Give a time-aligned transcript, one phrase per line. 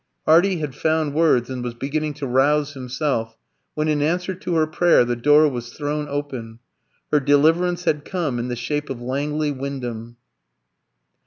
[0.25, 3.37] Hardy had found words and was beginning to rouse himself,
[3.75, 6.57] when in answer to her prayer the door was thrown open.
[7.11, 10.17] Her deliverance had come in the shape of Langley Wyndham.